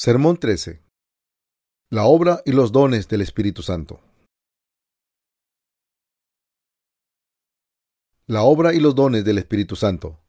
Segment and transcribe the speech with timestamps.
[0.00, 0.80] Sermón 13.
[1.90, 4.00] La obra y los dones del Espíritu Santo.
[8.28, 10.20] La obra y los dones del Espíritu Santo.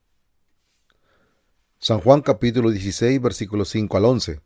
[1.77, 4.41] San Juan capítulo 16 versículos 5 al 11.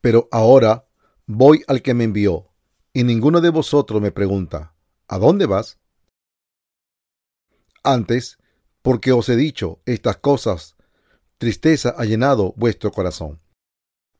[0.00, 0.88] Pero ahora
[1.26, 2.54] voy al que me envió,
[2.92, 4.76] y ninguno de vosotros me pregunta,
[5.08, 5.80] ¿a dónde vas?
[7.82, 8.38] Antes,
[8.82, 10.76] porque os he dicho estas cosas,
[11.40, 13.40] tristeza ha llenado vuestro corazón.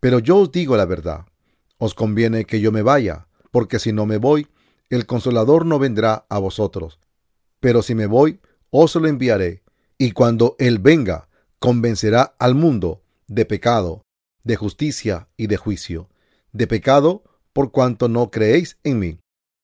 [0.00, 1.26] Pero yo os digo la verdad,
[1.76, 4.48] os conviene que yo me vaya, porque si no me voy,
[4.88, 6.98] el consolador no vendrá a vosotros.
[7.60, 9.62] Pero si me voy, os lo enviaré,
[9.98, 14.00] y cuando Él venga, convencerá al mundo de pecado,
[14.42, 16.08] de justicia y de juicio.
[16.52, 19.18] De pecado, por cuanto no creéis en mí.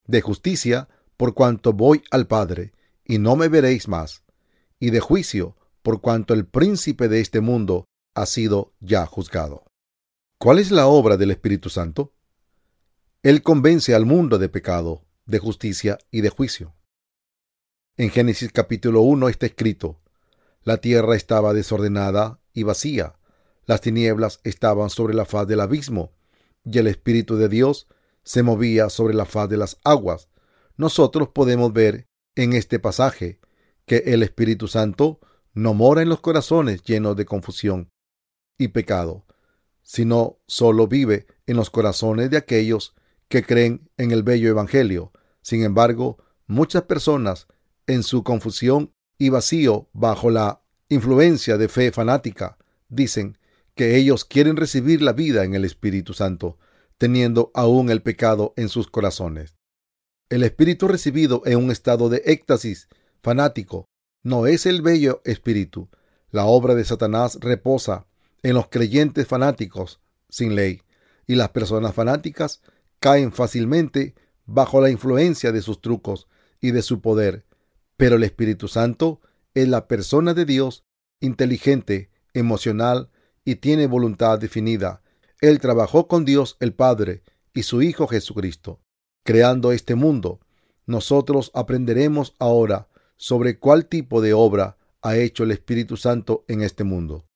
[0.07, 4.24] De justicia, por cuanto voy al Padre, y no me veréis más.
[4.79, 5.55] Y de juicio,
[5.87, 7.84] por cuanto el príncipe de este mundo
[8.16, 9.66] ha sido ya juzgado.
[10.37, 12.12] ¿Cuál es la obra del Espíritu Santo?
[13.23, 16.74] Él convence al mundo de pecado, de justicia y de juicio.
[17.96, 20.01] En Génesis capítulo 1 está escrito,
[20.64, 23.14] la tierra estaba desordenada y vacía,
[23.64, 26.10] las tinieblas estaban sobre la faz del abismo,
[26.64, 27.87] y el Espíritu de Dios
[28.24, 30.30] se movía sobre la faz de las aguas.
[30.76, 33.38] Nosotros podemos ver en este pasaje
[33.84, 35.20] que el Espíritu Santo
[35.57, 37.90] no mora en los corazones llenos de confusión
[38.59, 39.24] y pecado,
[39.82, 42.95] sino solo vive en los corazones de aquellos
[43.29, 45.13] que creen en el bello Evangelio.
[45.40, 47.46] Sin embargo, muchas personas,
[47.87, 52.59] en su confusión y vacío bajo la influencia de fe fanática,
[52.91, 53.38] dicen
[53.74, 56.59] que ellos quieren recibir la vida en el Espíritu Santo,
[56.98, 59.57] teniendo aún el pecado en sus corazones.
[60.29, 62.88] El Espíritu recibido en un estado de éxtasis
[63.23, 63.87] fanático
[64.27, 65.88] no es el bello espíritu.
[66.32, 68.09] La obra de Satanás reposa
[68.42, 70.82] en los creyentes fanáticos sin ley,
[71.28, 72.60] y las personas fanáticas
[72.98, 76.26] caen fácilmente bajo la influencia de sus trucos
[76.60, 77.47] y de su poder.
[77.97, 79.20] Pero el Espíritu Santo
[79.54, 80.84] es la persona de Dios,
[81.20, 83.10] inteligente, emocional
[83.44, 85.03] y tiene voluntad definida.
[85.41, 87.22] Él trabajó con Dios el Padre
[87.54, 88.81] y su Hijo Jesucristo,
[89.22, 90.41] creando este mundo.
[90.84, 96.84] Nosotros aprenderemos ahora sobre cuál tipo de obra ha hecho el Espíritu Santo en este
[96.84, 97.27] mundo.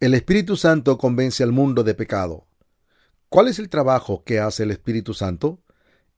[0.00, 2.46] El Espíritu Santo convence al mundo de pecado.
[3.28, 5.62] ¿Cuál es el trabajo que hace el Espíritu Santo?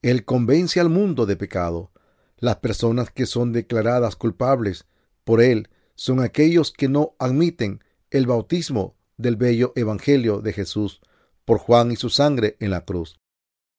[0.03, 1.93] Él convence al mundo de pecado.
[2.37, 4.87] Las personas que son declaradas culpables
[5.25, 11.01] por Él son aquellos que no admiten el bautismo del bello Evangelio de Jesús
[11.45, 13.19] por Juan y su sangre en la cruz.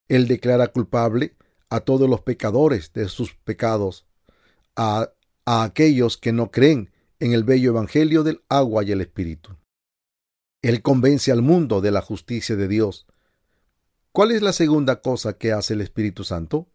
[0.08, 1.36] Él declara culpable
[1.70, 4.07] a todos los pecadores de sus pecados
[4.78, 5.12] a,
[5.44, 9.56] aquellos que no creen en el bello Evangelio del agua y el Espíritu.
[10.62, 13.06] Él convence al mundo de la justicia de Dios.
[14.12, 16.68] ¿Cuál es la segunda cosa que hace el Espíritu Santo?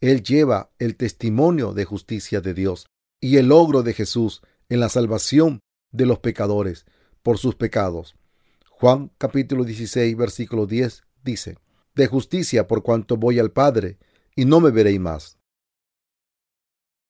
[0.00, 2.86] Él lleva el testimonio de justicia de Dios
[3.20, 6.86] y el logro de Jesús en la salvación de los pecadores
[7.22, 8.16] por sus pecados.
[8.70, 11.56] Juan capítulo 16 versículo 10 dice,
[11.94, 13.98] de justicia por cuanto voy al Padre
[14.34, 15.38] y no me veréis más.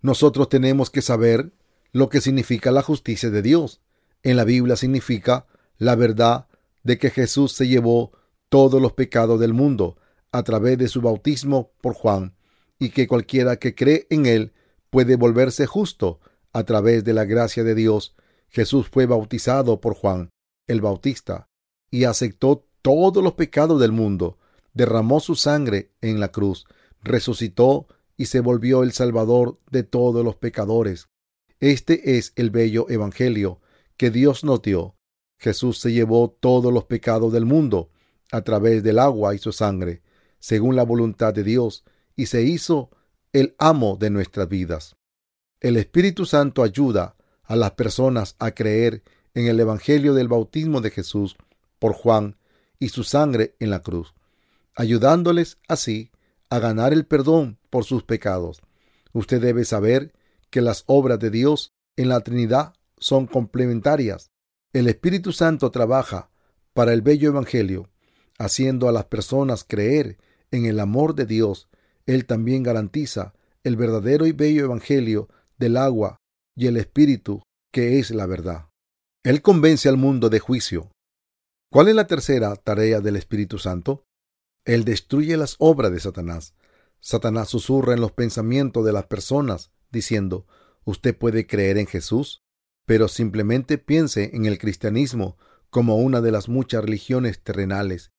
[0.02, 1.52] Nosotros tenemos que saber
[1.92, 3.80] lo que significa la justicia de Dios.
[4.22, 5.46] En la Biblia significa
[5.78, 6.48] la verdad
[6.82, 8.12] de que Jesús se llevó
[8.48, 9.96] todos los pecados del mundo
[10.32, 12.34] a través de su bautismo por Juan
[12.78, 14.52] y que cualquiera que cree en él
[14.90, 16.20] puede volverse justo
[16.52, 18.14] a través de la gracia de Dios.
[18.48, 20.30] Jesús fue bautizado por Juan
[20.66, 21.48] el Bautista
[21.90, 24.38] y aceptó todos los pecados del mundo,
[24.74, 26.66] derramó su sangre en la cruz,
[27.02, 27.86] resucitó
[28.22, 31.08] y se volvió el Salvador de todos los pecadores.
[31.58, 33.60] Este es el bello Evangelio
[33.96, 34.94] que Dios nos dio.
[35.40, 37.90] Jesús se llevó todos los pecados del mundo
[38.30, 40.02] a través del agua y su sangre,
[40.38, 41.82] según la voluntad de Dios,
[42.14, 42.90] y se hizo
[43.32, 44.94] el amo de nuestras vidas.
[45.58, 49.02] El Espíritu Santo ayuda a las personas a creer
[49.34, 51.34] en el Evangelio del bautismo de Jesús
[51.80, 52.36] por Juan
[52.78, 54.14] y su sangre en la cruz,
[54.76, 56.12] ayudándoles así
[56.50, 58.60] a ganar el perdón por sus pecados.
[59.14, 60.12] Usted debe saber
[60.50, 64.30] que las obras de Dios en la Trinidad son complementarias.
[64.74, 66.30] El Espíritu Santo trabaja
[66.74, 67.88] para el bello Evangelio,
[68.38, 70.18] haciendo a las personas creer
[70.50, 71.70] en el amor de Dios.
[72.04, 73.32] Él también garantiza
[73.64, 76.18] el verdadero y bello Evangelio del agua
[76.54, 77.42] y el Espíritu,
[77.72, 78.68] que es la verdad.
[79.24, 80.90] Él convence al mundo de juicio.
[81.70, 84.04] ¿Cuál es la tercera tarea del Espíritu Santo?
[84.66, 86.54] Él destruye las obras de Satanás.
[87.02, 90.46] Satanás susurra en los pensamientos de las personas, diciendo,
[90.84, 92.42] ¿usted puede creer en Jesús?
[92.86, 95.36] pero simplemente piense en el cristianismo
[95.70, 98.12] como una de las muchas religiones terrenales.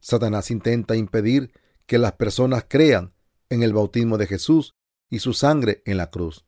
[0.00, 1.52] Satanás intenta impedir
[1.86, 3.12] que las personas crean
[3.48, 4.74] en el bautismo de Jesús
[5.08, 6.46] y su sangre en la cruz,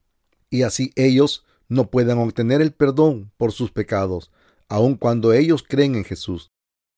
[0.51, 4.31] y así ellos no puedan obtener el perdón por sus pecados,
[4.69, 6.53] aun cuando ellos creen en Jesús,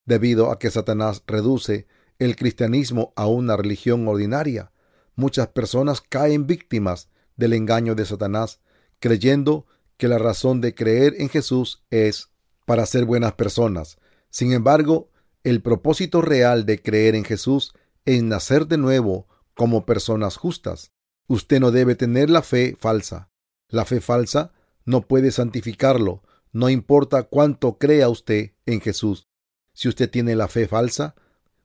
[0.05, 1.87] debido a que Satanás reduce
[2.19, 4.73] el cristianismo a una religión ordinaria.
[5.16, 8.61] Muchas personas caen víctimas del engaño de Satanás,
[8.99, 9.66] creyendo
[9.96, 12.31] que la razón de creer en Jesús es
[12.66, 13.99] para ser buenas personas.
[14.31, 15.11] Sin embargo,
[15.44, 17.75] el propósito real de creer en Jesús
[18.05, 20.90] es nacer de nuevo como personas justas.
[21.26, 23.31] Usted no debe tener la fe falsa.
[23.69, 24.52] La fe falsa
[24.84, 26.22] no puede santificarlo,
[26.52, 29.28] no importa cuánto crea usted en Jesús.
[29.72, 31.14] Si usted tiene la fe falsa,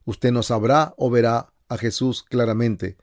[0.05, 2.97] usted no sabrá o verá a Jesús claramente,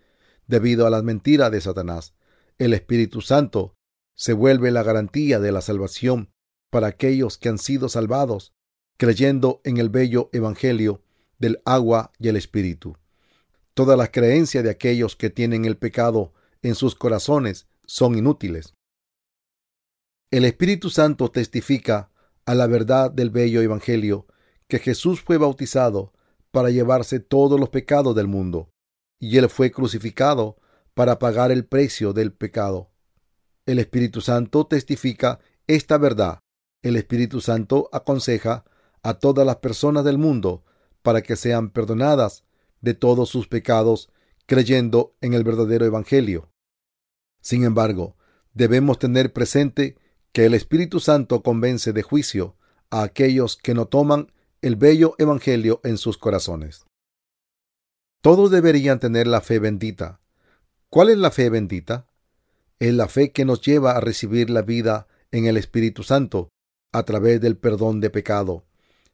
[0.46, 2.14] debido a las mentiras de Satanás.
[2.58, 3.74] El Espíritu Santo
[4.14, 6.30] se vuelve la garantía de la salvación
[6.70, 8.54] para aquellos que han sido salvados,
[8.96, 11.02] creyendo en el bello Evangelio
[11.38, 12.96] del agua y el Espíritu.
[13.74, 16.32] Todas las creencias de aquellos que tienen el pecado
[16.62, 18.74] en sus corazones son inútiles.
[20.30, 22.10] El Espíritu Santo testifica
[22.46, 24.26] a la verdad del bello Evangelio
[24.66, 26.12] que Jesús fue bautizado
[26.50, 28.70] para llevarse todos los pecados del mundo,
[29.18, 30.56] y él fue crucificado
[30.94, 32.90] para pagar el precio del pecado.
[33.66, 36.40] El Espíritu Santo testifica esta verdad.
[36.82, 38.64] El Espíritu Santo aconseja
[39.02, 40.64] a todas las personas del mundo
[41.02, 42.44] para que sean perdonadas
[42.80, 44.10] de todos sus pecados
[44.46, 46.50] creyendo en el verdadero Evangelio.
[47.40, 48.16] Sin embargo,
[48.54, 49.96] debemos tener presente
[50.32, 52.56] que el Espíritu Santo convence de juicio
[52.90, 54.32] a aquellos que no toman
[54.62, 56.85] el bello Evangelio en sus corazones.
[58.26, 60.18] Todos deberían tener la fe bendita.
[60.90, 62.08] ¿Cuál es la fe bendita?
[62.80, 66.48] Es la fe que nos lleva a recibir la vida en el Espíritu Santo
[66.90, 68.64] a través del perdón de pecado.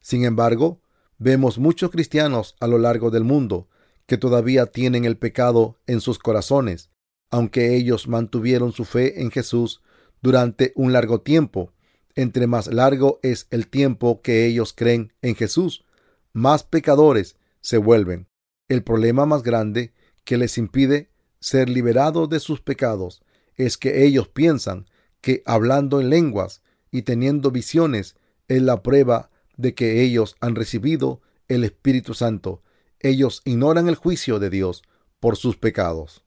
[0.01, 0.81] Sin embargo,
[1.19, 3.69] vemos muchos cristianos a lo largo del mundo
[4.07, 6.89] que todavía tienen el pecado en sus corazones,
[7.29, 9.83] aunque ellos mantuvieron su fe en Jesús
[10.23, 11.71] durante un largo tiempo.
[12.15, 15.85] Entre más largo es el tiempo que ellos creen en Jesús,
[16.33, 18.32] más pecadores se vuelven.
[18.73, 19.93] El problema más grande
[20.23, 23.21] que les impide ser liberados de sus pecados
[23.53, 24.87] es que ellos piensan
[25.21, 28.15] que hablando en lenguas y teniendo visiones
[28.47, 32.63] es la prueba de que ellos han recibido el Espíritu Santo.
[32.99, 34.81] Ellos ignoran el juicio de Dios
[35.19, 36.25] por sus pecados.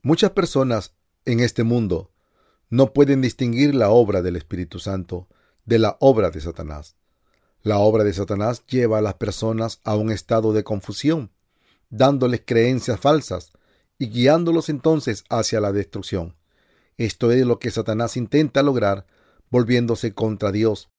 [0.00, 0.94] Muchas personas
[1.24, 2.12] en este mundo
[2.70, 5.26] no pueden distinguir la obra del Espíritu Santo
[5.64, 6.94] de la obra de Satanás.
[7.62, 11.32] La obra de Satanás lleva a las personas a un estado de confusión,
[11.96, 13.52] dándoles creencias falsas
[13.98, 16.36] y guiándolos entonces hacia la destrucción.
[16.96, 19.06] Esto es lo que Satanás intenta lograr
[19.50, 20.90] volviéndose contra Dios.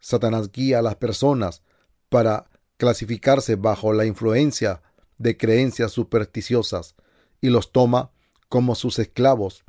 [0.00, 1.62] Satanás guía a las personas
[2.08, 4.82] para clasificarse bajo la influencia
[5.18, 6.94] de creencias supersticiosas
[7.40, 8.10] y los toma
[8.48, 9.64] como sus esclavos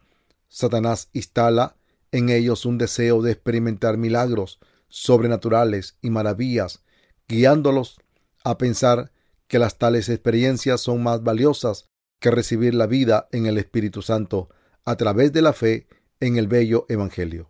[0.55, 1.75] Satanás instala
[2.13, 6.81] en ellos un deseo de experimentar milagros sobrenaturales y maravillas,
[7.27, 7.99] guiándolos
[8.45, 9.11] a pensar
[9.47, 11.85] que las tales experiencias son más valiosas
[12.19, 14.49] que recibir la vida en el Espíritu Santo
[14.83, 15.87] a través de la fe
[16.19, 17.49] en el bello Evangelio.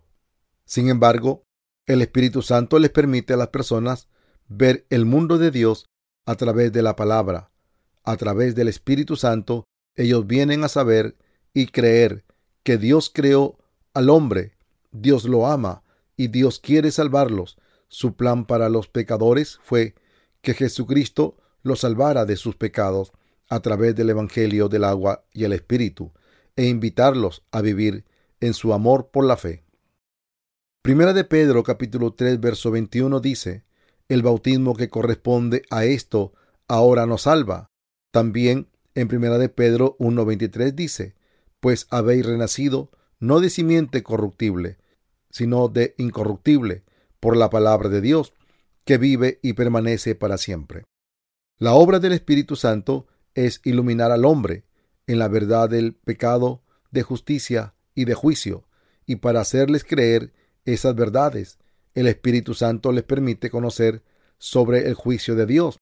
[0.64, 1.44] Sin embargo,
[1.86, 4.08] el Espíritu Santo les permite a las personas
[4.48, 5.86] ver el mundo de Dios
[6.24, 7.52] a través de la palabra.
[8.04, 11.16] A través del Espíritu Santo, ellos vienen a saber
[11.54, 12.24] y creer
[12.62, 13.58] que Dios creó
[13.94, 14.56] al hombre,
[14.90, 15.84] Dios lo ama
[16.16, 17.56] y Dios quiere salvarlos.
[17.88, 19.94] Su plan para los pecadores fue
[20.42, 21.36] que Jesucristo
[21.66, 23.12] los salvara de sus pecados
[23.48, 26.12] a través del Evangelio del agua y el Espíritu
[26.56, 28.04] e invitarlos a vivir
[28.40, 29.64] en su amor por la fe.
[30.82, 33.64] Primera de Pedro capítulo 3 verso 21 dice,
[34.08, 36.32] el bautismo que corresponde a esto
[36.68, 37.70] ahora nos salva.
[38.12, 41.14] También en Primera de Pedro 1.23 dice,
[41.60, 44.78] pues habéis renacido no de simiente corruptible,
[45.30, 46.84] sino de incorruptible,
[47.18, 48.32] por la palabra de Dios,
[48.84, 50.84] que vive y permanece para siempre.
[51.58, 54.64] La obra del Espíritu Santo es iluminar al hombre
[55.06, 58.68] en la verdad del pecado, de justicia y de juicio,
[59.06, 60.32] y para hacerles creer
[60.66, 61.58] esas verdades,
[61.94, 64.02] el Espíritu Santo les permite conocer
[64.38, 65.78] sobre el juicio de Dios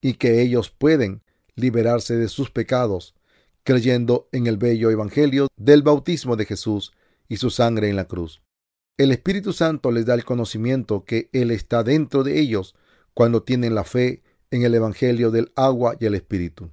[0.00, 1.22] y que ellos pueden
[1.56, 3.14] liberarse de sus pecados
[3.64, 6.92] creyendo en el bello Evangelio del bautismo de Jesús
[7.28, 8.40] y su sangre en la cruz.
[8.96, 12.74] El Espíritu Santo les da el conocimiento que Él está dentro de ellos
[13.12, 16.70] cuando tienen la fe en el Evangelio del agua y el Espíritu.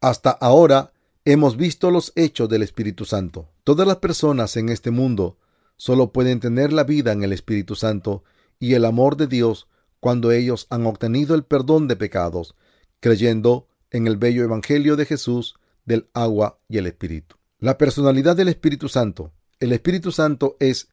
[0.00, 0.92] Hasta ahora
[1.24, 3.48] hemos visto los hechos del Espíritu Santo.
[3.64, 5.38] Todas las personas en este mundo
[5.76, 8.24] solo pueden tener la vida en el Espíritu Santo
[8.58, 9.68] y el amor de Dios
[10.00, 12.54] cuando ellos han obtenido el perdón de pecados,
[13.00, 17.36] creyendo en el bello Evangelio de Jesús del agua y el Espíritu.
[17.58, 19.32] La personalidad del Espíritu Santo.
[19.60, 20.88] El Espíritu Santo es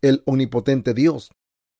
[0.00, 1.30] el omnipotente Dios.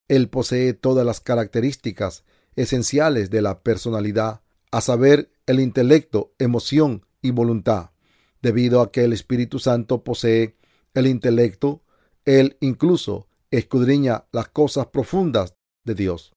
[0.07, 2.23] Él posee todas las características
[2.55, 7.91] esenciales de la personalidad, a saber, el intelecto, emoción y voluntad.
[8.41, 10.57] Debido a que el Espíritu Santo posee
[10.93, 11.83] el intelecto,
[12.25, 16.33] él incluso escudriña las cosas profundas de Dios.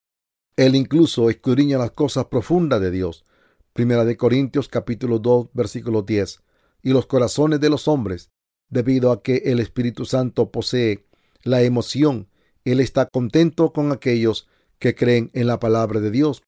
[0.56, 3.25] Él incluso escudriña las cosas profundas de Dios.
[3.72, 6.42] Primera de Corintios capítulo 2 versículo 10.
[6.82, 8.30] Y los corazones de los hombres,
[8.68, 11.06] debido a que el Espíritu Santo posee
[11.42, 12.28] la emoción,
[12.64, 14.48] Él está contento con aquellos
[14.78, 16.42] que creen en la palabra de Dios,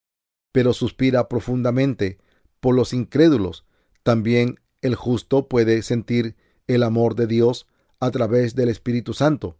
[0.52, 2.18] pero suspira profundamente
[2.60, 3.64] por los incrédulos.
[4.02, 7.66] También el justo puede sentir el amor de Dios
[7.98, 9.58] a través del Espíritu Santo.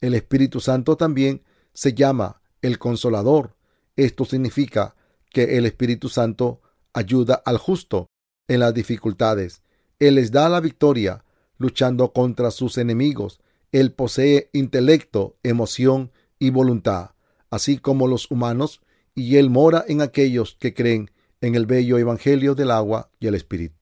[0.00, 1.42] El Espíritu Santo también
[1.72, 3.56] se llama el consolador.
[3.96, 4.94] Esto significa
[5.30, 6.60] que el Espíritu Santo
[6.92, 8.06] ayuda al justo
[8.48, 9.62] en las dificultades.
[9.98, 11.24] Él les da la victoria
[11.58, 13.40] luchando contra sus enemigos.
[13.72, 17.10] Él posee intelecto, emoción y voluntad,
[17.54, 18.80] así como los humanos,
[19.14, 23.34] y Él mora en aquellos que creen en el bello Evangelio del agua y el
[23.34, 23.76] Espíritu.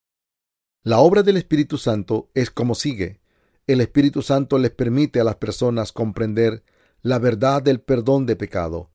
[0.83, 3.21] La obra del Espíritu Santo es como sigue.
[3.67, 6.65] El Espíritu Santo les permite a las personas comprender
[7.03, 8.91] la verdad del perdón de pecado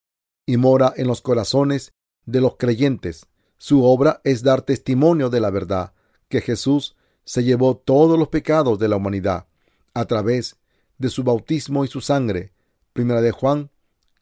[0.46, 1.94] y mora en los corazones
[2.26, 3.28] de los creyentes.
[3.58, 5.94] Su obra es dar testimonio de la verdad,
[6.30, 9.48] que Jesús se llevó todos los pecados de la humanidad
[9.94, 10.58] a través
[10.98, 12.54] de su bautismo y su sangre.
[12.94, 13.72] Primera de Juan,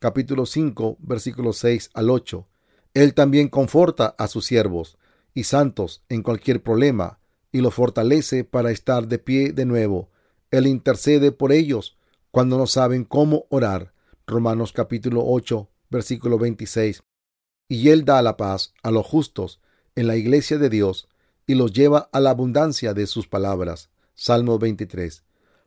[0.05, 2.47] capítulo 5, versículos 6 al 8.
[2.93, 4.97] Él también conforta a sus siervos
[5.33, 7.19] y santos en cualquier problema
[7.51, 10.09] y los fortalece para estar de pie de nuevo
[10.55, 11.97] él intercede por ellos
[12.31, 13.93] cuando no saben cómo orar.
[14.25, 17.03] Romanos capítulo 8, versículo 26.
[17.67, 19.59] Y Él da la paz a los justos
[19.95, 21.09] en la iglesia de Dios
[21.45, 23.89] y los lleva a la abundancia de sus palabras.
[24.13, 25.23] Salmo 23.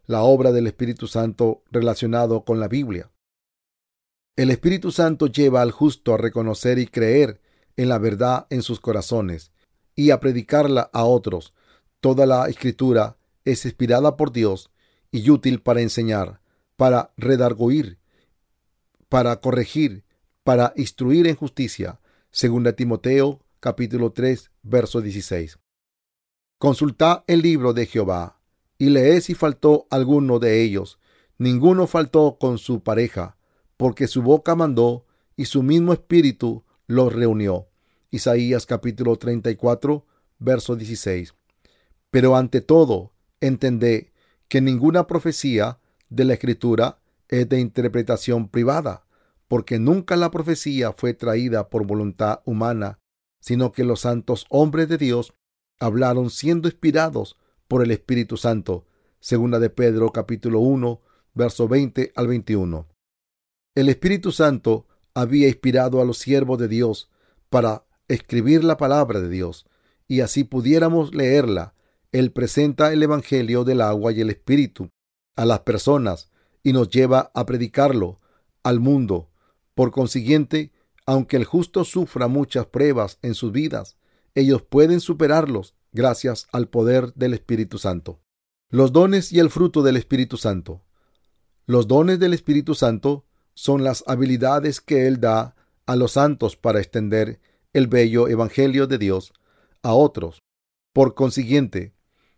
[0.06, 3.10] La obra del Espíritu Santo relacionado con la Biblia.
[4.38, 7.40] El Espíritu Santo lleva al justo a reconocer y creer
[7.76, 9.50] en la verdad en sus corazones
[9.96, 11.54] y a predicarla a otros.
[11.98, 14.70] Toda la escritura es inspirada por Dios
[15.10, 16.40] y útil para enseñar,
[16.76, 17.98] para redarguir,
[19.08, 20.04] para corregir,
[20.44, 21.98] para instruir en justicia.
[22.30, 25.58] Segunda Timoteo capítulo 3, verso 16.
[26.60, 28.40] Consultad el libro de Jehová
[28.78, 31.00] y leed si faltó alguno de ellos.
[31.38, 33.37] Ninguno faltó con su pareja,
[33.78, 35.06] porque su boca mandó
[35.36, 37.68] y su mismo espíritu los reunió.
[38.10, 40.04] Isaías capítulo 34,
[40.38, 41.34] verso 16.
[42.10, 44.08] Pero ante todo, entended
[44.48, 49.06] que ninguna profecía de la Escritura es de interpretación privada,
[49.46, 52.98] porque nunca la profecía fue traída por voluntad humana,
[53.40, 55.34] sino que los santos hombres de Dios
[55.78, 57.36] hablaron siendo inspirados
[57.68, 58.86] por el Espíritu Santo.
[59.20, 61.00] Segunda de Pedro capítulo 1,
[61.34, 62.97] verso 20 al 21.
[63.78, 67.10] El Espíritu Santo había inspirado a los siervos de Dios
[67.48, 69.66] para escribir la palabra de Dios,
[70.08, 71.74] y así pudiéramos leerla
[72.10, 74.90] él presenta el Evangelio del agua y el Espíritu
[75.36, 76.32] a las personas
[76.64, 78.18] y nos lleva a predicarlo
[78.64, 79.30] al mundo.
[79.76, 80.72] Por consiguiente,
[81.06, 83.96] aunque el justo sufra muchas pruebas en sus vidas,
[84.34, 88.18] ellos pueden superarlos gracias al poder del Espíritu Santo.
[88.70, 90.82] Los dones y el fruto del Espíritu Santo.
[91.64, 93.27] Los dones del Espíritu Santo
[93.58, 97.40] son las habilidades que Él da a los santos para extender
[97.72, 99.32] el bello Evangelio de Dios
[99.82, 100.38] a otros.
[100.92, 101.92] Por consiguiente,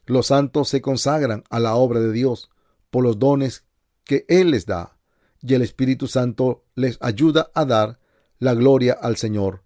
[0.06, 2.48] los santos se consagran a la obra de Dios
[2.88, 3.66] por los dones
[4.04, 4.96] que Él les da,
[5.42, 8.00] y el Espíritu Santo les ayuda a dar
[8.38, 9.62] la gloria al Señor.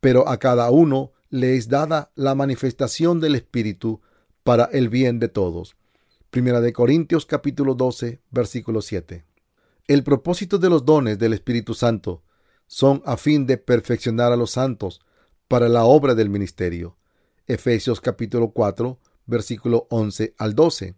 [0.00, 4.00] Pero a cada uno le es dada la manifestación del Espíritu
[4.42, 5.76] para el bien de todos.
[6.30, 9.26] Primera de Corintios capítulo 12, versículo 7.
[9.86, 12.22] El propósito de los dones del Espíritu Santo
[12.66, 15.02] son a fin de perfeccionar a los santos
[15.46, 16.96] para la obra del ministerio.
[17.46, 20.94] Efesios capítulo 4, versículo 11 al 12.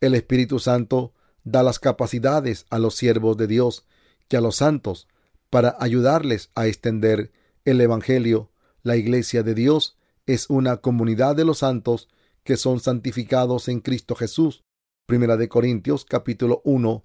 [0.00, 1.12] El Espíritu Santo
[1.44, 3.84] da las capacidades a los siervos de Dios
[4.28, 5.08] que a los santos
[5.50, 7.32] para ayudarles a extender
[7.66, 8.50] el Evangelio.
[8.82, 12.08] La iglesia de Dios es una comunidad de los santos
[12.44, 14.62] que son santificados en Cristo Jesús.
[15.04, 17.04] Primera de Corintios capítulo 1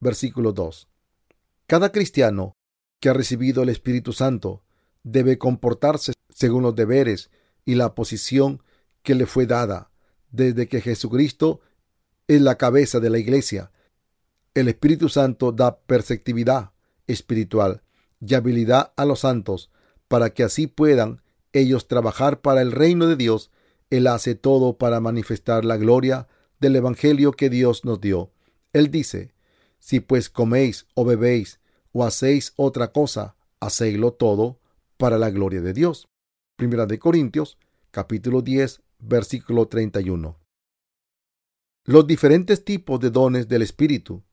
[0.00, 0.88] versículo 2.
[1.66, 2.56] Cada cristiano
[3.00, 4.62] que ha recibido el Espíritu Santo
[5.02, 7.30] debe comportarse según los deberes
[7.64, 8.62] y la posición
[9.02, 9.90] que le fue dada
[10.30, 11.60] desde que Jesucristo
[12.28, 13.70] es la cabeza de la iglesia.
[14.54, 16.72] El Espíritu Santo da perceptividad
[17.06, 17.82] espiritual
[18.20, 19.70] y habilidad a los santos
[20.08, 21.22] para que así puedan
[21.52, 23.50] ellos trabajar para el reino de Dios.
[23.90, 28.32] Él hace todo para manifestar la gloria del Evangelio que Dios nos dio.
[28.72, 29.34] Él dice,
[29.86, 31.60] si pues coméis o bebéis
[31.92, 34.58] o hacéis otra cosa, hacéislo todo
[34.96, 36.08] para la gloria de Dios.
[36.56, 37.56] Primera de Corintios,
[37.92, 40.36] capítulo 10, versículo 31.
[41.84, 44.24] Los diferentes tipos de dones del Espíritu.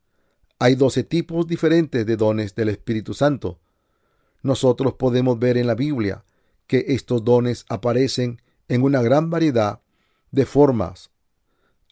[0.58, 3.60] Hay doce tipos diferentes de dones del Espíritu Santo.
[4.42, 6.26] Nosotros podemos ver en la Biblia
[6.66, 9.82] que estos dones aparecen en una gran variedad
[10.32, 11.12] de formas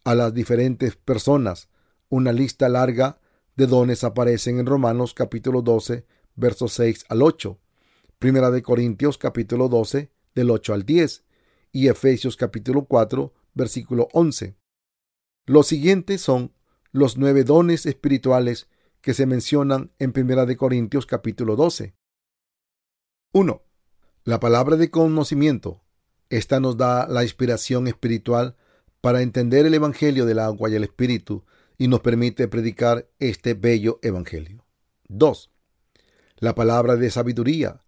[0.03, 1.70] a las diferentes personas.
[2.10, 3.21] Una lista larga
[3.62, 7.60] de dones aparecen en Romanos capítulo 12, versos 6 al 8,
[8.18, 11.25] Primera de Corintios capítulo 12, del 8 al 10,
[11.72, 14.56] y Efesios capítulo 4, versículo 11.
[15.46, 16.56] Los siguientes son
[16.91, 18.68] los nueve dones espirituales
[19.00, 21.94] que se mencionan en Primera de Corintios capítulo 12.
[23.32, 23.62] 1.
[24.24, 25.84] La palabra de conocimiento.
[26.32, 28.56] Esta nos da la inspiración espiritual
[29.01, 31.46] para entender el Evangelio del agua y el Espíritu
[31.82, 34.64] y nos permite predicar este bello Evangelio.
[35.08, 35.50] 2.
[36.38, 37.82] La palabra de sabiduría.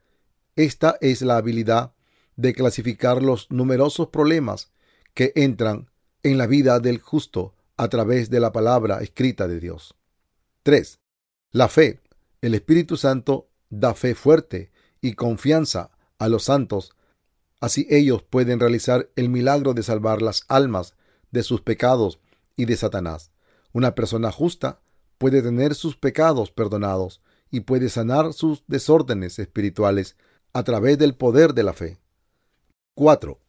[0.56, 1.94] Esta es la habilidad
[2.36, 4.72] de clasificar los numerosos problemas
[5.14, 5.92] que entran
[6.24, 9.94] en la vida del justo a través de la palabra escrita de Dios.
[10.64, 10.98] 3.
[11.52, 12.00] La fe.
[12.42, 14.72] El Espíritu Santo da fe fuerte
[15.02, 16.96] y confianza a los santos.
[17.60, 20.96] Así ellos pueden realizar el milagro de salvar las almas
[21.30, 22.18] de sus pecados
[22.56, 23.33] y de Satanás.
[23.74, 24.82] Una persona justa
[25.18, 30.16] puede tener sus pecados perdonados y puede sanar sus desórdenes espirituales
[30.54, 32.00] a través del poder de la fe.
[32.96, 33.40] 4.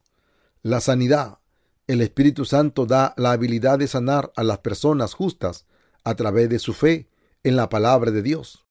[0.63, 1.39] La sanidad.
[1.87, 5.67] El Espíritu Santo da la habilidad de sanar a las personas justas
[6.03, 7.07] a través de su fe
[7.43, 8.65] en la palabra de Dios.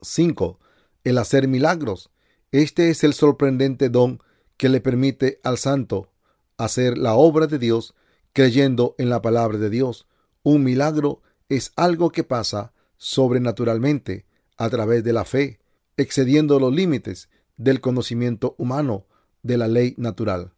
[0.00, 0.58] 5.
[1.04, 2.10] El hacer milagros.
[2.50, 4.20] Este es el sorprendente don
[4.56, 6.10] que le permite al santo
[6.56, 7.94] hacer la obra de Dios
[8.32, 10.07] creyendo en la palabra de Dios.
[10.42, 15.60] Un milagro es algo que pasa sobrenaturalmente a través de la fe,
[15.96, 19.06] excediendo los límites del conocimiento humano
[19.42, 20.52] de la ley natural.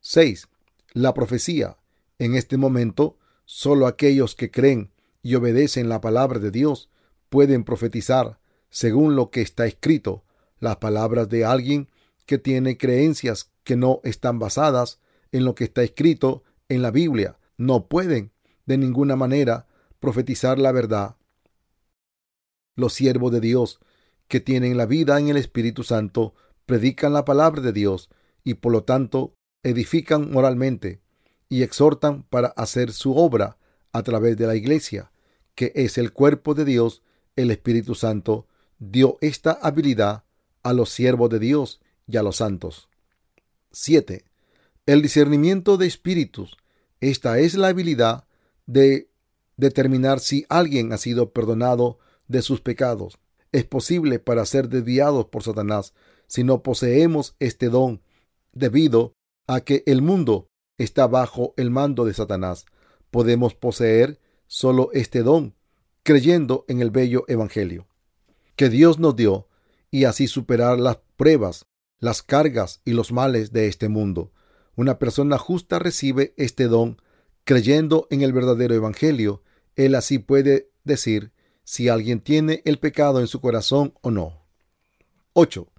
[0.00, 0.48] 6.
[0.92, 1.76] La profecía.
[2.18, 4.90] En este momento, solo aquellos que creen
[5.22, 6.88] y obedecen la palabra de Dios
[7.28, 8.38] pueden profetizar
[8.70, 10.24] según lo que está escrito,
[10.58, 11.88] las palabras de alguien
[12.26, 15.00] que tiene creencias que no están basadas
[15.32, 17.38] en lo que está escrito en la Biblia.
[17.56, 18.30] No pueden
[18.70, 19.66] de ninguna manera
[19.98, 21.16] profetizar la verdad.
[22.76, 23.80] Los siervos de Dios
[24.28, 26.34] que tienen la vida en el Espíritu Santo
[26.66, 28.10] predican la palabra de Dios
[28.44, 31.00] y por lo tanto edifican moralmente
[31.48, 33.58] y exhortan para hacer su obra
[33.92, 35.10] a través de la iglesia,
[35.56, 37.02] que es el cuerpo de Dios,
[37.34, 38.46] el Espíritu Santo,
[38.78, 40.22] dio esta habilidad
[40.62, 42.88] a los siervos de Dios y a los santos.
[43.72, 44.24] 7.
[44.86, 46.56] El discernimiento de espíritus.
[47.00, 48.26] Esta es la habilidad
[48.72, 49.10] de
[49.56, 53.18] determinar si alguien ha sido perdonado de sus pecados.
[53.52, 55.92] Es posible para ser desviados por Satanás
[56.26, 58.02] si no poseemos este don,
[58.52, 59.14] debido
[59.46, 62.66] a que el mundo está bajo el mando de Satanás.
[63.10, 65.54] Podemos poseer solo este don,
[66.04, 67.90] creyendo en el bello Evangelio
[68.60, 69.48] que Dios nos dio
[69.90, 71.64] y así superar las pruebas,
[71.98, 74.32] las cargas y los males de este mundo.
[74.76, 77.00] Una persona justa recibe este don
[77.44, 79.42] creyendo en el verdadero Evangelio.
[79.76, 81.32] Él así puede decir
[81.64, 84.42] si alguien tiene el pecado en su corazón o no.
[85.32, 85.70] 8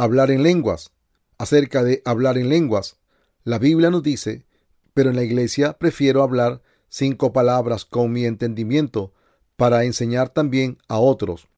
[0.00, 0.92] hablar en lenguas.
[1.36, 2.96] Acerca de hablar en lenguas,
[3.44, 4.46] la Biblia nos dice,
[4.94, 9.12] pero en la iglesia prefiero hablar cinco palabras con mi entendimiento
[9.56, 11.48] para enseñar también a otros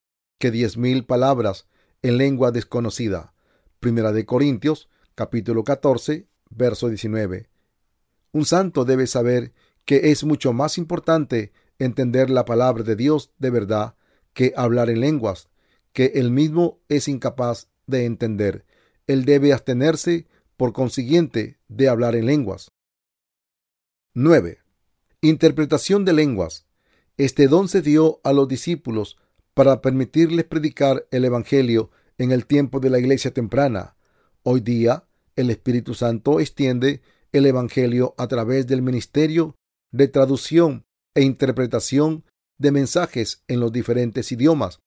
[0.40, 1.68] que diez mil palabras
[2.02, 3.32] en lengua desconocida.
[3.78, 7.51] Primera de Corintios, capítulo 14, verso 19.
[8.32, 9.52] Un santo debe saber
[9.84, 13.94] que es mucho más importante entender la palabra de Dios de verdad
[14.32, 15.48] que hablar en lenguas,
[15.92, 18.64] que él mismo es incapaz de entender.
[19.06, 22.70] Él debe abstenerse, por consiguiente, de hablar en lenguas.
[24.14, 24.58] 9.
[25.20, 26.66] Interpretación de lenguas.
[27.16, 29.18] Este don se dio a los discípulos
[29.54, 33.96] para permitirles predicar el Evangelio en el tiempo de la iglesia temprana.
[34.42, 35.04] Hoy día,
[35.36, 39.56] el Espíritu Santo extiende el Evangelio a través del ministerio
[39.90, 42.24] de traducción e interpretación
[42.58, 44.80] de mensajes en los diferentes idiomas.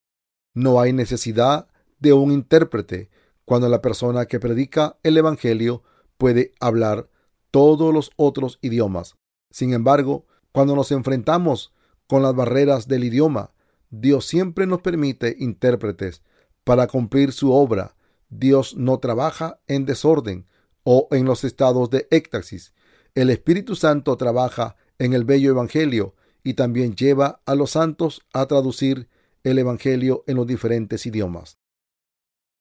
[0.53, 1.67] No hay necesidad
[1.99, 3.09] de un intérprete
[3.45, 5.83] cuando la persona que predica el Evangelio
[6.17, 7.09] puede hablar
[7.51, 9.15] todos los otros idiomas.
[9.51, 11.73] Sin embargo, cuando nos enfrentamos
[12.07, 13.51] con las barreras del idioma.
[13.89, 16.21] Dios siempre nos permite intérpretes
[16.63, 17.95] para cumplir su obra.
[18.29, 20.47] Dios no trabaja en desorden
[20.85, 22.73] o en los estados de éxtasis.
[23.15, 28.45] El Espíritu Santo trabaja en el bello Evangelio y también lleva a los santos a
[28.45, 29.09] traducir
[29.43, 31.57] el Evangelio en los diferentes idiomas.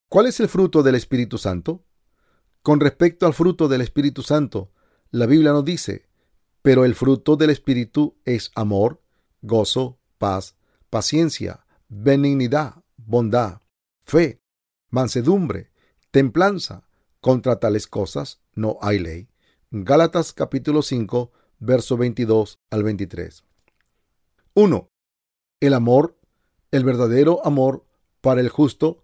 [0.09, 1.85] ¿Cuál es el fruto del Espíritu Santo?
[2.63, 4.73] Con respecto al fruto del Espíritu Santo,
[5.11, 6.09] la Biblia nos dice,
[6.63, 9.03] pero el fruto del Espíritu es amor,
[9.43, 10.57] gozo, paz,
[10.89, 13.61] paciencia, benignidad, bondad,
[14.01, 14.41] fe,
[14.89, 15.73] mansedumbre,
[16.11, 16.84] templanza.
[17.25, 19.29] Contra tales cosas no hay ley.
[19.71, 23.45] Gálatas capítulo 5, verso 22 al 23.
[24.53, 24.91] 1.
[25.61, 26.19] El amor,
[26.71, 27.87] el verdadero amor
[28.21, 29.03] para el justo,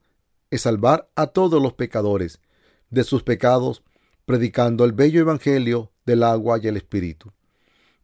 [0.51, 2.43] es salvar a todos los pecadores
[2.91, 3.83] de sus pecados,
[4.27, 7.33] predicando el bello evangelio del agua y el espíritu.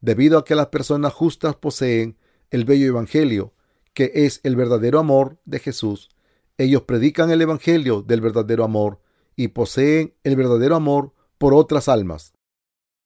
[0.01, 2.17] Debido a que las personas justas poseen
[2.49, 3.53] el bello evangelio,
[3.93, 6.09] que es el verdadero amor de Jesús,
[6.57, 9.05] ellos predican el evangelio del verdadero amor
[9.37, 12.33] y poseen el verdadero amor por otras almas.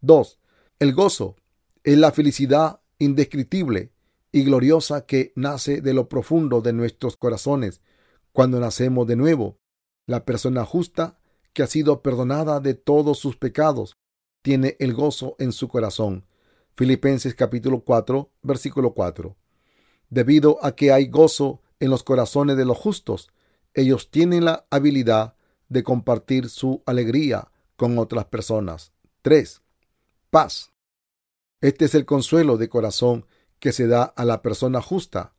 [0.00, 0.38] 2.
[0.78, 1.36] El gozo
[1.84, 3.92] es la felicidad indescriptible
[4.32, 7.82] y gloriosa que nace de lo profundo de nuestros corazones
[8.32, 9.58] cuando nacemos de nuevo.
[10.06, 11.18] La persona justa
[11.52, 13.96] que ha sido perdonada de todos sus pecados
[14.42, 16.26] tiene el gozo en su corazón.
[16.76, 19.36] Filipenses capítulo 4, versículo 4.
[20.08, 23.28] Debido a que hay gozo en los corazones de los justos,
[23.74, 25.34] ellos tienen la habilidad
[25.70, 28.92] de compartir su alegría con otras personas.
[29.22, 29.62] 3.
[30.28, 30.72] Paz.
[31.62, 33.24] Este es el consuelo de corazón
[33.58, 35.34] que se da a la persona justa,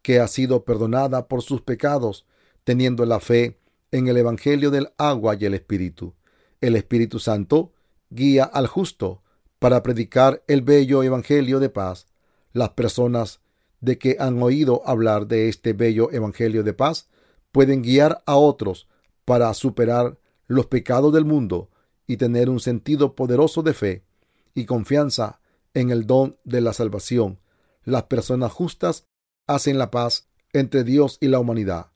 [0.00, 2.26] que ha sido perdonada por sus pecados,
[2.64, 3.58] teniendo la fe
[3.90, 6.14] en el Evangelio del agua y el Espíritu.
[6.60, 7.72] El Espíritu Santo
[8.10, 9.22] guía al justo
[9.58, 12.06] para predicar el bello Evangelio de paz.
[12.52, 13.40] Las personas
[13.80, 17.08] de que han oído hablar de este bello Evangelio de paz
[17.50, 18.86] pueden guiar a otros
[19.24, 21.70] para superar los pecados del mundo
[22.06, 24.04] y tener un sentido poderoso de fe
[24.54, 25.40] y confianza
[25.74, 27.38] en el don de la salvación
[27.84, 29.08] las personas justas
[29.46, 31.92] hacen la paz entre Dios y la humanidad.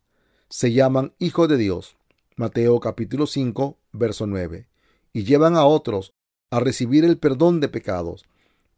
[0.49, 1.97] Se llaman hijos de Dios.
[2.37, 4.69] Mateo capítulo 5, verso 9.
[5.13, 6.13] Y llevan a otros
[6.51, 8.25] a recibir el perdón de pecados.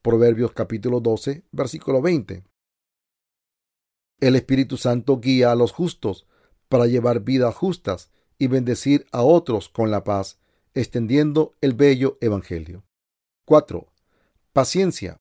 [0.03, 2.45] Proverbios capítulo 12, versículo 20.
[4.21, 6.27] El Espíritu Santo guía a los justos
[6.69, 10.38] para llevar vidas justas y bendecir a otros con la paz,
[10.74, 12.85] extendiendo el bello Evangelio.
[13.44, 13.87] 4.
[14.53, 15.20] Paciencia.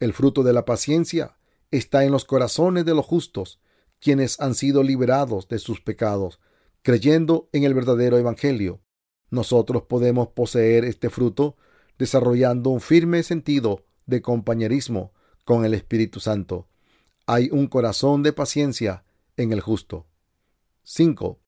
[0.00, 1.36] El fruto de la paciencia
[1.70, 3.60] está en los corazones de los justos,
[4.00, 6.40] quienes han sido liberados de sus pecados,
[6.82, 8.82] creyendo en el verdadero Evangelio.
[9.30, 11.56] Nosotros podemos poseer este fruto
[11.98, 15.12] desarrollando un firme sentido de compañerismo
[15.44, 16.68] con el Espíritu Santo.
[17.26, 19.04] Hay un corazón de paciencia
[19.36, 20.06] en el justo.
[20.82, 21.40] 5.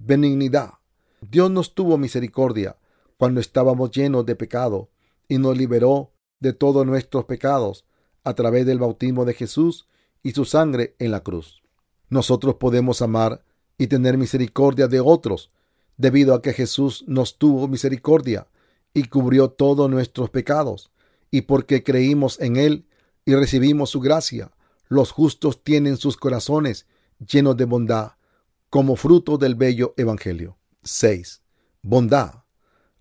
[0.00, 0.74] Benignidad.
[1.20, 2.76] Dios nos tuvo misericordia
[3.16, 4.90] cuando estábamos llenos de pecado
[5.26, 7.84] y nos liberó de todos nuestros pecados
[8.22, 9.88] a través del bautismo de Jesús
[10.22, 11.62] y su sangre en la cruz.
[12.10, 13.44] Nosotros podemos amar
[13.76, 15.50] y tener misericordia de otros
[15.96, 18.46] debido a que Jesús nos tuvo misericordia
[18.94, 20.92] y cubrió todos nuestros pecados,
[21.30, 22.86] y porque creímos en Él
[23.26, 24.52] y recibimos su gracia,
[24.88, 26.86] los justos tienen sus corazones
[27.18, 28.12] llenos de bondad,
[28.70, 30.58] como fruto del bello Evangelio.
[30.82, 31.42] 6.
[31.82, 32.44] Bondad.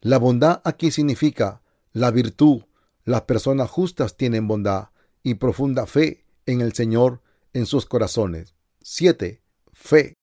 [0.02, 2.64] La bondad aquí significa la virtud
[3.08, 4.90] las personas justas tienen bondad
[5.24, 7.22] y profunda fe en el Señor
[7.54, 8.54] en sus corazones.
[8.82, 9.42] 7.
[9.72, 10.14] Fe.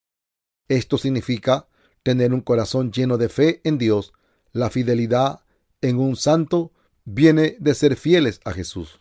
[0.68, 1.66] Esto significa
[2.02, 4.12] tener un corazón lleno de fe en Dios.
[4.52, 5.46] La fidelidad
[5.80, 6.74] en un santo
[7.06, 9.00] viene de ser fieles a Jesús.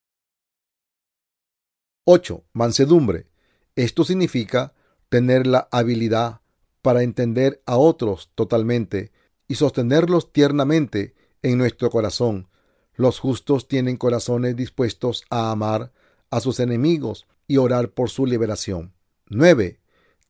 [2.05, 2.41] 8.
[2.53, 3.27] Mansedumbre.
[3.75, 4.73] Esto significa
[5.13, 6.41] tener la habilidad
[6.81, 9.11] para entender a otros totalmente
[9.47, 12.47] y sostenerlos tiernamente en nuestro corazón
[12.95, 15.91] los justos tienen corazones dispuestos a amar
[16.31, 18.95] a sus enemigos y orar por su liberación.
[19.29, 19.79] 9.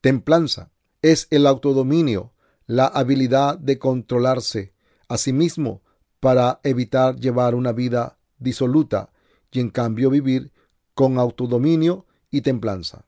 [0.01, 2.33] Templanza es el autodominio,
[2.65, 4.73] la habilidad de controlarse
[5.07, 5.81] a sí mismo
[6.19, 9.13] para evitar llevar una vida disoluta
[9.49, 10.51] y en cambio vivir
[10.93, 13.05] con autodominio y templanza.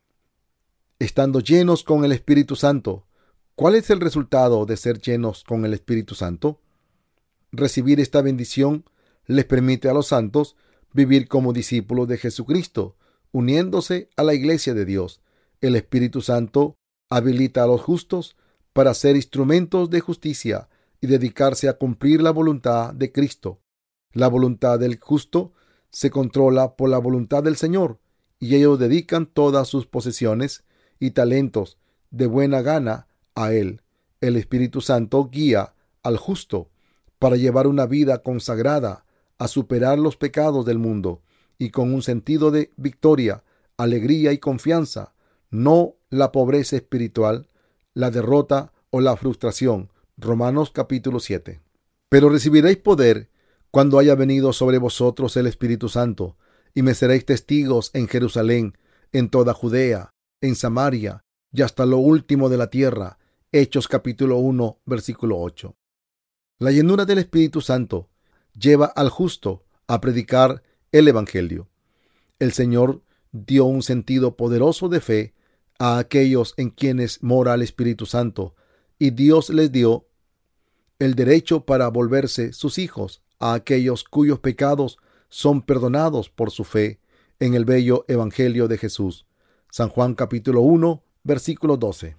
[1.06, 3.06] Estando llenos con el Espíritu Santo,
[3.54, 6.62] ¿cuál es el resultado de ser llenos con el Espíritu Santo?
[7.52, 8.86] Recibir esta bendición
[9.28, 10.56] les permite a los santos
[10.94, 12.96] vivir como discípulos de Jesucristo,
[13.32, 15.22] uniéndose a la iglesia de Dios.
[15.62, 16.76] El Espíritu Santo
[17.12, 18.36] habilita a los justos
[18.74, 20.70] para ser instrumentos de justicia
[21.02, 23.62] y dedicarse a cumplir la voluntad de Cristo.
[24.12, 25.54] La voluntad del justo
[25.92, 28.00] se controla por la voluntad del Señor
[28.40, 30.65] y ellos dedican todas sus posesiones
[31.00, 31.78] y talentos
[32.12, 33.82] de buena gana a Él.
[34.22, 36.70] El Espíritu Santo guía al justo
[37.20, 39.06] para llevar una vida consagrada
[39.38, 41.22] a superar los pecados del mundo
[41.58, 43.44] y con un sentido de victoria,
[43.78, 45.14] alegría y confianza,
[45.50, 47.50] no la pobreza espiritual,
[47.94, 49.92] la derrota o la frustración.
[50.18, 51.62] Romanos capítulo 7.
[52.10, 53.30] Pero recibiréis poder
[53.72, 56.38] cuando haya venido sobre vosotros el Espíritu Santo,
[56.74, 58.78] y me seréis testigos en Jerusalén,
[59.12, 63.18] en toda Judea, en Samaria, y hasta lo último de la tierra.
[63.52, 65.76] Hechos capítulo 1, versículo 8.
[66.60, 68.10] La llenura del Espíritu Santo
[68.54, 71.70] lleva al justo a predicar el Evangelio.
[72.40, 75.34] El Señor dio un sentido poderoso de fe
[75.80, 78.56] a aquellos en quienes mora el Espíritu Santo,
[79.00, 80.08] y Dios les dio
[81.00, 84.98] el derecho para volverse sus hijos a aquellos cuyos pecados
[85.30, 87.00] son perdonados por su fe
[87.40, 89.26] en el bello Evangelio de Jesús.
[89.78, 92.16] San Juan capítulo 1, versículo 12.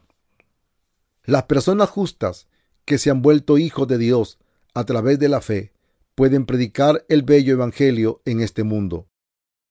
[1.25, 2.49] Las personas justas
[2.85, 4.38] que se han vuelto hijos de Dios
[4.75, 5.73] a través de la fe
[6.14, 9.09] pueden predicar el bello Evangelio en este mundo.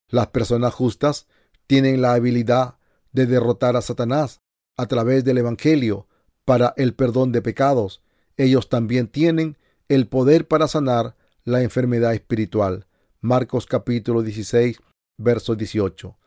[0.10, 1.28] Las personas justas
[1.68, 2.80] tienen la habilidad
[3.12, 4.42] de derrotar a Satanás
[4.78, 6.08] a través del Evangelio
[6.44, 8.02] para el perdón de pecados.
[8.36, 12.88] Ellos también tienen el poder para sanar la enfermedad espiritual.
[13.22, 14.80] Marcos capítulo 16,
[15.20, 16.18] verso 18.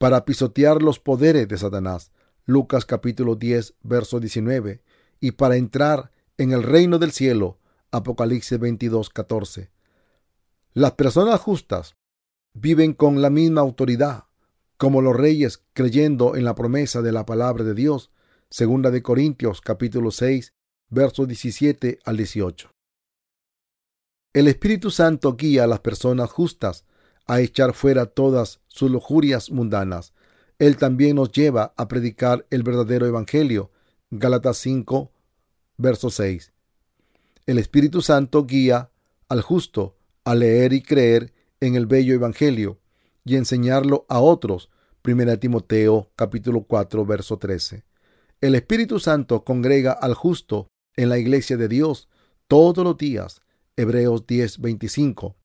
[0.00, 2.10] Para pisotear los poderes de Satanás.
[2.46, 4.82] Lucas capítulo 10, verso 19,
[5.20, 7.58] y para entrar en el reino del cielo.
[7.90, 9.70] Apocalipsis 22, 14.
[10.72, 11.96] Las personas justas
[12.54, 14.24] viven con la misma autoridad
[14.78, 18.10] como los reyes creyendo en la promesa de la palabra de Dios.
[18.48, 20.54] Segunda de Corintios capítulo 6,
[20.88, 22.70] versos 17 al 18.
[24.32, 26.86] El Espíritu Santo guía a las personas justas
[27.26, 30.12] a echar fuera todas sus lujurias mundanas
[30.60, 33.70] él también nos lleva a predicar el verdadero Evangelio.
[34.10, 35.10] Gálatas 5,
[35.78, 36.52] verso 6.
[37.46, 38.90] El Espíritu Santo guía
[39.30, 42.78] al justo a leer y creer en el bello Evangelio
[43.24, 44.68] y enseñarlo a otros.
[45.02, 47.82] 1 Timoteo capítulo 4, verso 13.
[48.42, 52.10] El Espíritu Santo congrega al justo en la iglesia de Dios
[52.48, 53.40] todos los días.
[53.76, 55.39] Hebreos 10, 25.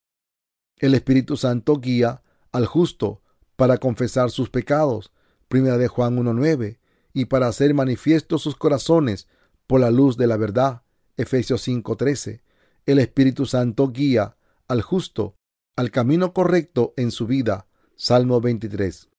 [0.78, 3.22] El Espíritu Santo guía al justo
[3.56, 5.12] para confesar sus pecados,
[5.48, 6.80] primera de Juan 1.9,
[7.14, 9.28] y para hacer manifiesto sus corazones
[9.68, 10.84] por la luz de la verdad,
[11.18, 12.42] Efesios 5.13.
[12.86, 14.36] El Espíritu Santo guía
[14.68, 15.36] al justo
[15.78, 19.10] al camino correcto en su vida, Salmo 23.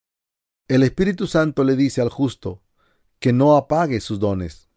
[0.69, 2.63] El Espíritu Santo le dice al justo
[3.19, 4.69] que no apague sus dones.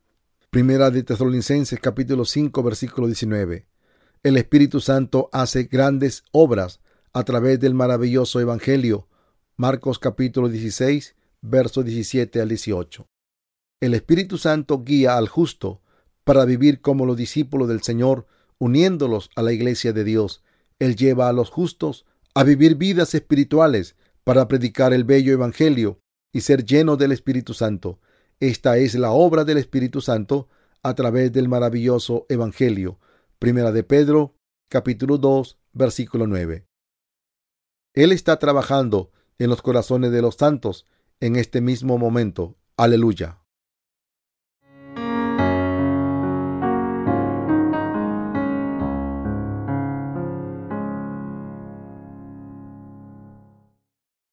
[0.50, 3.69] Primera de Tesalonicenses capítulo 5 versículo 19.
[4.22, 6.82] El Espíritu Santo hace grandes obras
[7.14, 9.08] a través del maravilloso Evangelio
[9.56, 13.08] Marcos capítulo 16, versos 17 al 18.
[13.80, 15.82] El Espíritu Santo guía al justo
[16.26, 18.28] para vivir como los discípulos del Señor,
[18.58, 20.44] uniéndolos a la iglesia de Dios.
[20.80, 26.02] Él lleva a los justos a vivir vidas espirituales para predicar el bello Evangelio
[26.34, 28.00] y ser llenos del Espíritu Santo.
[28.42, 30.50] Esta es la obra del Espíritu Santo
[30.84, 33.00] a través del maravilloso Evangelio.
[33.40, 34.36] Primera de Pedro,
[34.70, 36.68] capítulo 2, versículo 9.
[37.94, 40.86] Él está trabajando en los corazones de los santos
[41.22, 42.58] en este mismo momento.
[42.76, 43.42] Aleluya.